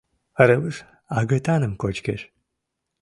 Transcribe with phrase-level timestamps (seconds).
[0.47, 0.77] Рывыж
[1.19, 2.21] агытаным кочкеш.